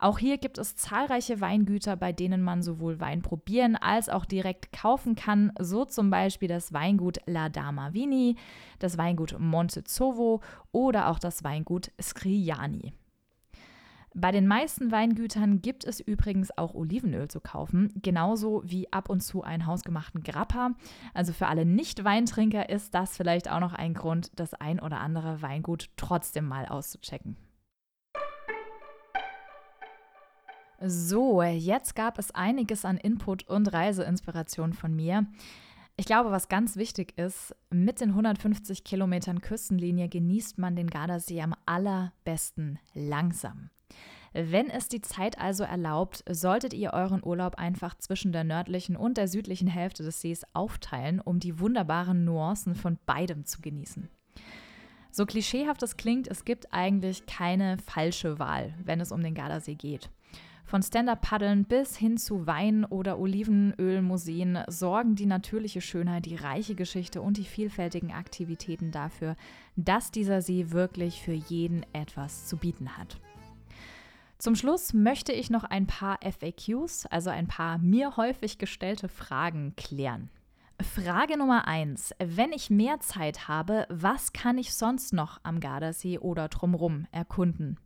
Auch 0.04 0.18
hier 0.18 0.36
gibt 0.36 0.58
es 0.58 0.76
zahlreiche 0.76 1.40
Weingüter, 1.40 1.96
bei 1.96 2.12
denen 2.12 2.42
man 2.42 2.62
sowohl 2.62 3.00
Wein 3.00 3.22
probieren 3.22 3.74
als 3.74 4.10
auch 4.10 4.26
direkt 4.26 4.70
kaufen 4.70 5.14
kann, 5.14 5.50
so 5.58 5.86
zum 5.86 6.10
Beispiel 6.10 6.46
das 6.46 6.74
Weingut 6.74 7.20
La 7.24 7.48
Dama 7.48 7.94
Vini, 7.94 8.36
das 8.80 8.98
Weingut 8.98 9.34
Montezovo 9.38 10.42
oder 10.72 11.08
auch 11.08 11.18
das 11.18 11.42
Weingut 11.42 11.90
Scriani. 11.98 12.92
Bei 14.12 14.30
den 14.30 14.46
meisten 14.46 14.92
Weingütern 14.92 15.62
gibt 15.62 15.86
es 15.86 16.00
übrigens 16.00 16.50
auch 16.58 16.74
Olivenöl 16.74 17.28
zu 17.28 17.40
kaufen, 17.40 17.90
genauso 18.02 18.62
wie 18.66 18.92
ab 18.92 19.08
und 19.08 19.22
zu 19.22 19.42
einen 19.42 19.64
hausgemachten 19.64 20.22
Grappa. 20.22 20.72
Also 21.14 21.32
für 21.32 21.46
alle 21.46 21.64
Nicht-Weintrinker 21.64 22.68
ist 22.68 22.94
das 22.94 23.16
vielleicht 23.16 23.50
auch 23.50 23.60
noch 23.60 23.72
ein 23.72 23.94
Grund, 23.94 24.32
das 24.36 24.52
ein 24.52 24.80
oder 24.80 25.00
andere 25.00 25.40
Weingut 25.40 25.88
trotzdem 25.96 26.44
mal 26.44 26.66
auszuchecken. 26.66 27.38
So, 30.80 31.42
jetzt 31.42 31.94
gab 31.94 32.18
es 32.18 32.30
einiges 32.32 32.84
an 32.84 32.96
Input 32.96 33.48
und 33.48 33.72
Reiseinspiration 33.72 34.72
von 34.72 34.94
mir. 34.94 35.26
Ich 35.96 36.06
glaube, 36.06 36.32
was 36.32 36.48
ganz 36.48 36.76
wichtig 36.76 37.16
ist, 37.16 37.54
mit 37.70 38.00
den 38.00 38.10
150 38.10 38.82
Kilometern 38.82 39.40
Küstenlinie 39.40 40.08
genießt 40.08 40.58
man 40.58 40.74
den 40.74 40.90
Gardasee 40.90 41.40
am 41.40 41.54
allerbesten 41.66 42.80
langsam. 42.94 43.70
Wenn 44.32 44.68
es 44.68 44.88
die 44.88 45.00
Zeit 45.00 45.38
also 45.38 45.62
erlaubt, 45.62 46.24
solltet 46.28 46.74
ihr 46.74 46.92
euren 46.92 47.24
Urlaub 47.24 47.54
einfach 47.54 47.94
zwischen 47.94 48.32
der 48.32 48.42
nördlichen 48.42 48.96
und 48.96 49.16
der 49.16 49.28
südlichen 49.28 49.68
Hälfte 49.68 50.02
des 50.02 50.20
Sees 50.20 50.42
aufteilen, 50.54 51.20
um 51.20 51.38
die 51.38 51.60
wunderbaren 51.60 52.24
Nuancen 52.24 52.74
von 52.74 52.98
beidem 53.06 53.44
zu 53.44 53.60
genießen. 53.60 54.08
So 55.12 55.26
klischeehaft 55.26 55.84
es 55.84 55.96
klingt, 55.96 56.26
es 56.26 56.44
gibt 56.44 56.72
eigentlich 56.72 57.26
keine 57.26 57.78
falsche 57.78 58.40
Wahl, 58.40 58.74
wenn 58.82 59.00
es 59.00 59.12
um 59.12 59.22
den 59.22 59.34
Gardasee 59.34 59.76
geht. 59.76 60.10
Von 60.64 60.82
Stand-Up-Paddeln 60.82 61.66
bis 61.66 61.96
hin 61.96 62.16
zu 62.16 62.46
Wein- 62.46 62.86
oder 62.86 63.18
Olivenölmuseen 63.18 64.60
sorgen 64.66 65.14
die 65.14 65.26
natürliche 65.26 65.82
Schönheit, 65.82 66.24
die 66.24 66.36
reiche 66.36 66.74
Geschichte 66.74 67.20
und 67.20 67.36
die 67.36 67.44
vielfältigen 67.44 68.12
Aktivitäten 68.12 68.90
dafür, 68.90 69.36
dass 69.76 70.10
dieser 70.10 70.40
See 70.40 70.70
wirklich 70.70 71.20
für 71.20 71.34
jeden 71.34 71.84
etwas 71.92 72.46
zu 72.46 72.56
bieten 72.56 72.96
hat. 72.96 73.20
Zum 74.38 74.56
Schluss 74.56 74.94
möchte 74.94 75.32
ich 75.32 75.50
noch 75.50 75.64
ein 75.64 75.86
paar 75.86 76.18
FAQs, 76.22 77.06
also 77.06 77.30
ein 77.30 77.46
paar 77.46 77.78
mir 77.78 78.16
häufig 78.16 78.58
gestellte 78.58 79.08
Fragen 79.08 79.74
klären. 79.76 80.30
Frage 80.82 81.38
Nummer 81.38 81.68
1. 81.68 82.14
Wenn 82.18 82.52
ich 82.52 82.68
mehr 82.68 83.00
Zeit 83.00 83.48
habe, 83.48 83.86
was 83.90 84.32
kann 84.32 84.58
ich 84.58 84.74
sonst 84.74 85.12
noch 85.12 85.38
am 85.44 85.60
Gardasee 85.60 86.18
oder 86.18 86.48
drumrum 86.48 87.06
erkunden? 87.12 87.78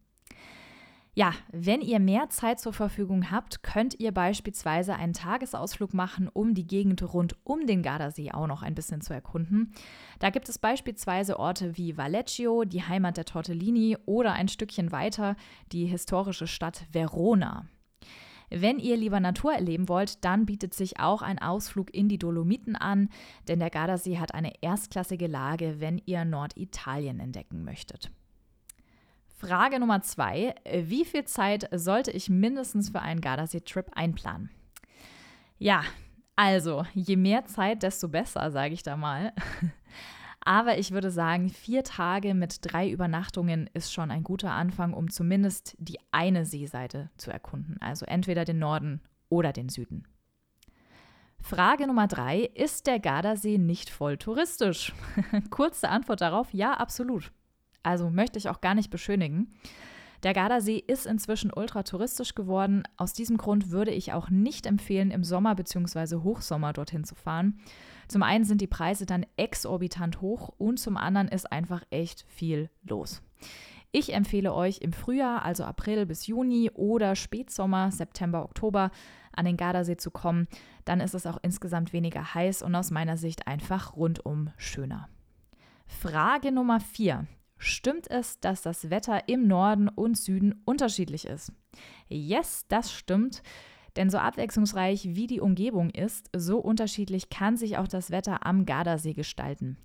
Ja, 1.14 1.32
wenn 1.50 1.80
ihr 1.80 1.98
mehr 1.98 2.28
Zeit 2.28 2.60
zur 2.60 2.72
Verfügung 2.72 3.30
habt, 3.30 3.62
könnt 3.62 3.98
ihr 3.98 4.12
beispielsweise 4.12 4.94
einen 4.94 5.14
Tagesausflug 5.14 5.92
machen, 5.92 6.28
um 6.28 6.54
die 6.54 6.66
Gegend 6.66 7.02
rund 7.12 7.36
um 7.44 7.66
den 7.66 7.82
Gardasee 7.82 8.30
auch 8.30 8.46
noch 8.46 8.62
ein 8.62 8.74
bisschen 8.74 9.00
zu 9.00 9.12
erkunden. 9.12 9.72
Da 10.20 10.30
gibt 10.30 10.48
es 10.48 10.58
beispielsweise 10.58 11.38
Orte 11.38 11.76
wie 11.76 11.96
Vallecchio, 11.96 12.64
die 12.64 12.84
Heimat 12.84 13.16
der 13.16 13.24
Tortellini 13.24 13.96
oder 14.06 14.32
ein 14.32 14.48
Stückchen 14.48 14.92
weiter 14.92 15.34
die 15.72 15.86
historische 15.86 16.46
Stadt 16.46 16.86
Verona. 16.92 17.66
Wenn 18.50 18.78
ihr 18.78 18.96
lieber 18.96 19.20
Natur 19.20 19.52
erleben 19.52 19.88
wollt, 19.88 20.24
dann 20.24 20.46
bietet 20.46 20.72
sich 20.72 20.98
auch 20.98 21.20
ein 21.20 21.38
Ausflug 21.38 21.92
in 21.92 22.08
die 22.08 22.18
Dolomiten 22.18 22.76
an, 22.76 23.10
denn 23.46 23.58
der 23.58 23.70
Gardasee 23.70 24.18
hat 24.18 24.34
eine 24.34 24.52
erstklassige 24.62 25.26
Lage, 25.26 25.80
wenn 25.80 26.00
ihr 26.06 26.24
Norditalien 26.24 27.20
entdecken 27.20 27.62
möchtet. 27.64 28.10
Frage 29.38 29.78
Nummer 29.78 30.02
zwei. 30.02 30.52
Wie 30.68 31.04
viel 31.04 31.24
Zeit 31.24 31.68
sollte 31.72 32.10
ich 32.10 32.28
mindestens 32.28 32.90
für 32.90 33.00
einen 33.00 33.20
Gardasee-Trip 33.20 33.86
einplanen? 33.94 34.50
Ja, 35.58 35.84
also, 36.34 36.84
je 36.92 37.14
mehr 37.14 37.44
Zeit, 37.44 37.84
desto 37.84 38.08
besser, 38.08 38.50
sage 38.50 38.74
ich 38.74 38.82
da 38.82 38.96
mal. 38.96 39.32
Aber 40.40 40.78
ich 40.78 40.90
würde 40.90 41.12
sagen, 41.12 41.50
vier 41.50 41.84
Tage 41.84 42.34
mit 42.34 42.58
drei 42.62 42.90
Übernachtungen 42.90 43.70
ist 43.74 43.92
schon 43.92 44.10
ein 44.10 44.24
guter 44.24 44.50
Anfang, 44.50 44.92
um 44.92 45.08
zumindest 45.08 45.76
die 45.78 45.98
eine 46.10 46.44
Seeseite 46.44 47.10
zu 47.16 47.30
erkunden. 47.30 47.76
Also 47.80 48.06
entweder 48.06 48.44
den 48.44 48.58
Norden 48.58 49.00
oder 49.28 49.52
den 49.52 49.68
Süden. 49.68 50.08
Frage 51.40 51.86
Nummer 51.86 52.08
drei: 52.08 52.40
Ist 52.40 52.88
der 52.88 52.98
Gardasee 52.98 53.58
nicht 53.58 53.90
voll 53.90 54.16
touristisch? 54.16 54.92
Kurze 55.50 55.88
Antwort 55.90 56.22
darauf: 56.22 56.52
Ja, 56.52 56.72
absolut. 56.72 57.30
Also 57.88 58.10
möchte 58.10 58.38
ich 58.38 58.50
auch 58.50 58.60
gar 58.60 58.74
nicht 58.74 58.90
beschönigen. 58.90 59.50
Der 60.22 60.34
Gardasee 60.34 60.76
ist 60.76 61.06
inzwischen 61.06 61.50
ultra 61.50 61.84
touristisch 61.84 62.34
geworden. 62.34 62.82
Aus 62.98 63.14
diesem 63.14 63.38
Grund 63.38 63.70
würde 63.70 63.92
ich 63.92 64.12
auch 64.12 64.28
nicht 64.28 64.66
empfehlen, 64.66 65.10
im 65.10 65.24
Sommer 65.24 65.54
bzw. 65.54 66.16
Hochsommer 66.16 66.74
dorthin 66.74 67.04
zu 67.04 67.14
fahren. 67.14 67.58
Zum 68.06 68.22
einen 68.22 68.44
sind 68.44 68.60
die 68.60 68.66
Preise 68.66 69.06
dann 69.06 69.24
exorbitant 69.38 70.20
hoch 70.20 70.50
und 70.58 70.78
zum 70.78 70.98
anderen 70.98 71.28
ist 71.28 71.50
einfach 71.50 71.82
echt 71.88 72.26
viel 72.28 72.68
los. 72.82 73.22
Ich 73.90 74.12
empfehle 74.12 74.52
euch 74.52 74.82
im 74.82 74.92
Frühjahr, 74.92 75.46
also 75.46 75.64
April 75.64 76.04
bis 76.04 76.26
Juni 76.26 76.70
oder 76.74 77.16
Spätsommer, 77.16 77.90
September, 77.90 78.44
Oktober, 78.44 78.90
an 79.32 79.46
den 79.46 79.56
Gardasee 79.56 79.96
zu 79.96 80.10
kommen. 80.10 80.46
Dann 80.84 81.00
ist 81.00 81.14
es 81.14 81.26
auch 81.26 81.38
insgesamt 81.40 81.94
weniger 81.94 82.34
heiß 82.34 82.60
und 82.60 82.74
aus 82.74 82.90
meiner 82.90 83.16
Sicht 83.16 83.46
einfach 83.46 83.96
rundum 83.96 84.50
schöner. 84.58 85.08
Frage 85.86 86.52
Nummer 86.52 86.80
4. 86.80 87.26
Stimmt 87.58 88.08
es, 88.10 88.38
dass 88.40 88.62
das 88.62 88.88
Wetter 88.88 89.28
im 89.28 89.46
Norden 89.46 89.88
und 89.88 90.16
Süden 90.16 90.62
unterschiedlich 90.64 91.26
ist? 91.26 91.52
Yes, 92.08 92.66
das 92.68 92.92
stimmt. 92.92 93.42
Denn 93.96 94.10
so 94.10 94.18
abwechslungsreich 94.18 95.16
wie 95.16 95.26
die 95.26 95.40
Umgebung 95.40 95.90
ist, 95.90 96.30
so 96.36 96.58
unterschiedlich 96.58 97.30
kann 97.30 97.56
sich 97.56 97.78
auch 97.78 97.88
das 97.88 98.12
Wetter 98.12 98.46
am 98.46 98.64
Gardasee 98.64 99.12
gestalten. 99.12 99.76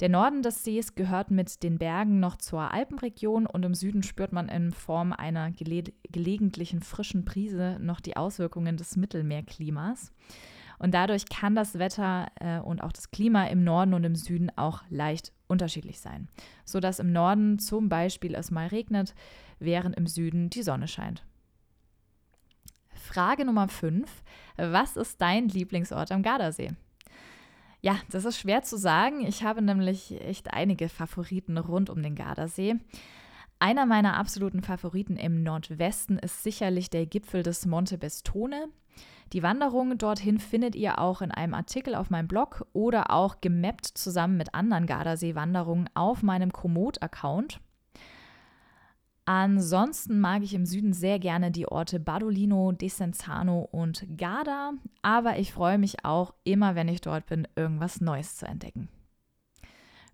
Der 0.00 0.08
Norden 0.08 0.40
des 0.40 0.64
Sees 0.64 0.94
gehört 0.94 1.30
mit 1.30 1.62
den 1.62 1.76
Bergen 1.76 2.20
noch 2.20 2.36
zur 2.36 2.72
Alpenregion 2.72 3.44
und 3.44 3.66
im 3.66 3.74
Süden 3.74 4.02
spürt 4.02 4.32
man 4.32 4.48
in 4.48 4.72
Form 4.72 5.12
einer 5.12 5.50
gele 5.50 5.92
gelegentlichen 6.10 6.80
frischen 6.80 7.26
Brise 7.26 7.76
noch 7.80 8.00
die 8.00 8.16
Auswirkungen 8.16 8.78
des 8.78 8.96
Mittelmeerklimas. 8.96 10.10
Und 10.80 10.94
dadurch 10.94 11.28
kann 11.28 11.54
das 11.54 11.78
Wetter 11.78 12.32
äh, 12.40 12.58
und 12.58 12.82
auch 12.82 12.90
das 12.90 13.10
Klima 13.10 13.44
im 13.44 13.62
Norden 13.62 13.92
und 13.92 14.02
im 14.02 14.16
Süden 14.16 14.50
auch 14.56 14.82
leicht 14.88 15.30
unterschiedlich 15.46 16.00
sein, 16.00 16.28
sodass 16.64 16.98
im 17.00 17.12
Norden 17.12 17.58
zum 17.58 17.90
Beispiel 17.90 18.34
es 18.34 18.50
mal 18.50 18.66
regnet, 18.68 19.14
während 19.58 19.94
im 19.96 20.06
Süden 20.06 20.48
die 20.48 20.62
Sonne 20.62 20.88
scheint. 20.88 21.22
Frage 22.94 23.44
Nummer 23.44 23.68
5. 23.68 24.10
Was 24.56 24.96
ist 24.96 25.20
dein 25.20 25.48
Lieblingsort 25.48 26.12
am 26.12 26.22
Gardasee? 26.22 26.70
Ja, 27.82 27.98
das 28.10 28.24
ist 28.24 28.38
schwer 28.38 28.62
zu 28.62 28.78
sagen. 28.78 29.26
Ich 29.26 29.42
habe 29.42 29.60
nämlich 29.60 30.18
echt 30.22 30.52
einige 30.52 30.88
Favoriten 30.88 31.58
rund 31.58 31.90
um 31.90 32.02
den 32.02 32.14
Gardasee. 32.14 32.76
Einer 33.62 33.84
meiner 33.84 34.16
absoluten 34.16 34.62
Favoriten 34.62 35.16
im 35.16 35.42
Nordwesten 35.42 36.18
ist 36.18 36.42
sicherlich 36.42 36.88
der 36.88 37.04
Gipfel 37.04 37.42
des 37.42 37.66
Monte 37.66 37.98
Bestone. 37.98 38.70
Die 39.34 39.42
Wanderung 39.42 39.98
dorthin 39.98 40.40
findet 40.40 40.74
ihr 40.74 40.98
auch 40.98 41.20
in 41.20 41.30
einem 41.30 41.52
Artikel 41.52 41.94
auf 41.94 42.08
meinem 42.08 42.26
Blog 42.26 42.66
oder 42.72 43.10
auch 43.10 43.42
gemappt 43.42 43.84
zusammen 43.84 44.38
mit 44.38 44.54
anderen 44.54 44.86
Gardasee-Wanderungen 44.86 45.90
auf 45.92 46.22
meinem 46.22 46.52
Komoot-Account. 46.54 47.60
Ansonsten 49.26 50.20
mag 50.20 50.42
ich 50.42 50.54
im 50.54 50.64
Süden 50.64 50.94
sehr 50.94 51.18
gerne 51.18 51.50
die 51.50 51.68
Orte 51.68 52.00
Badolino, 52.00 52.72
Desenzano 52.72 53.68
und 53.70 54.06
Garda, 54.16 54.72
aber 55.02 55.38
ich 55.38 55.52
freue 55.52 55.76
mich 55.76 56.06
auch 56.06 56.32
immer, 56.44 56.76
wenn 56.76 56.88
ich 56.88 57.02
dort 57.02 57.26
bin, 57.26 57.46
irgendwas 57.56 58.00
Neues 58.00 58.36
zu 58.36 58.46
entdecken. 58.46 58.88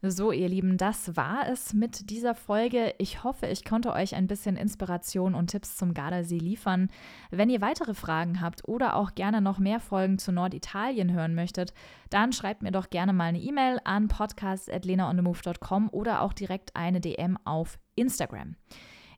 So, 0.02 0.30
ihr 0.30 0.48
Lieben, 0.48 0.76
das 0.76 1.16
war 1.16 1.48
es 1.48 1.72
mit 1.72 2.10
dieser 2.10 2.34
Folge. 2.34 2.94
Ich 2.98 3.24
hoffe, 3.24 3.46
ich 3.46 3.64
konnte 3.64 3.92
euch 3.92 4.14
ein 4.14 4.26
bisschen 4.26 4.56
Inspiration 4.56 5.34
und 5.34 5.48
Tipps 5.48 5.76
zum 5.76 5.94
Gardasee 5.94 6.38
liefern. 6.38 6.90
Wenn 7.30 7.48
ihr 7.48 7.62
weitere 7.62 7.94
Fragen 7.94 8.40
habt 8.40 8.68
oder 8.68 8.96
auch 8.96 9.14
gerne 9.14 9.40
noch 9.40 9.58
mehr 9.58 9.80
Folgen 9.80 10.18
zu 10.18 10.32
Norditalien 10.32 11.12
hören 11.12 11.34
möchtet, 11.34 11.72
dann 12.10 12.32
schreibt 12.32 12.62
mir 12.62 12.72
doch 12.72 12.90
gerne 12.90 13.14
mal 13.14 13.24
eine 13.24 13.40
E-Mail 13.40 13.80
an 13.84 14.08
podcast.lenaonthemove.com 14.08 15.88
oder 15.90 16.20
auch 16.20 16.34
direkt 16.34 16.76
eine 16.76 17.00
DM 17.00 17.38
auf 17.44 17.78
Instagram. 17.94 18.56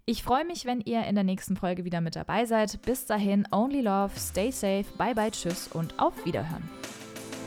Ich 0.07 0.23
freue 0.23 0.47
mich, 0.47 0.65
wenn 0.65 0.81
ihr 0.81 1.05
in 1.05 1.17
der 1.17 1.25
nächsten 1.25 1.57
Folge 1.57 1.85
wieder 1.85 2.01
mit 2.01 2.17
dabei 2.17 2.47
seid. 2.47 2.81
Bis 2.83 3.05
dahin, 3.05 3.47
only 3.51 3.83
love, 3.83 4.19
stay 4.19 4.51
safe, 4.51 4.87
bye 4.97 5.15
bye, 5.15 5.31
tschüss 5.31 5.69
und 5.69 5.99
auf 5.99 6.25
Wiederhören. 6.25 6.78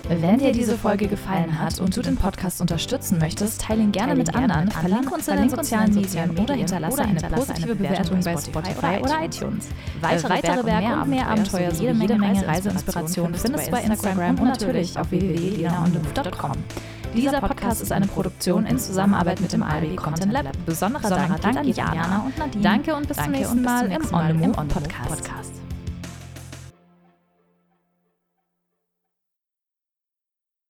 Wenn 0.09 0.39
dir 0.39 0.51
diese 0.51 0.77
Folge 0.77 1.07
gefallen 1.07 1.59
hat 1.59 1.79
und 1.79 1.95
du 1.95 2.01
den 2.01 2.17
Podcast 2.17 2.59
unterstützen 2.61 3.17
möchtest, 3.19 3.61
teile 3.61 3.81
ihn 3.81 3.91
gerne 3.91 4.15
mit 4.15 4.35
anderen, 4.35 4.69
verlinke 4.71 5.13
uns 5.13 5.27
in 5.27 5.37
den 5.37 5.49
sozialen 5.49 5.93
Medien 5.93 6.31
oder 6.37 6.53
hinterlasse 6.55 7.01
eine 7.03 7.19
positive 7.19 7.75
Bewertung 7.75 8.21
bei 8.23 8.35
Spotify 8.37 8.99
oder 9.01 9.23
iTunes. 9.23 9.67
Weitere 10.01 10.65
Werke 10.65 11.01
und 11.01 11.09
mehr 11.09 11.27
Abenteuer 11.27 11.71
sowie 11.71 11.91
jede 11.91 12.15
Menge 12.15 12.45
Reiseinspiration 12.45 13.33
findest 13.35 13.67
du 13.67 13.71
bei 13.71 13.81
Instagram 13.83 14.39
und 14.39 14.47
natürlich 14.47 14.97
auf 14.97 15.11
www.lenaonluft.com. 15.11 16.51
Dieser 17.15 17.41
Podcast 17.41 17.81
ist 17.81 17.91
eine 17.91 18.07
Produktion 18.07 18.65
in 18.65 18.79
Zusammenarbeit 18.79 19.41
mit 19.41 19.51
dem 19.51 19.63
ALB 19.63 19.97
Content 19.97 20.31
Lab. 20.31 20.45
Besonderer 20.65 21.09
Dank, 21.09 21.41
Dank 21.41 21.57
an 21.57 21.67
Jana 21.67 22.23
und 22.25 22.37
Nadine. 22.37 22.63
Danke 22.63 22.95
und 22.95 23.07
bis 23.07 23.17
zum 23.17 23.31
nächsten 23.31 23.61
Mal 23.61 23.91
im 23.91 24.01
On 24.13 24.27
the 24.27 24.33
Move 24.33 24.65
Podcast. 24.67 25.70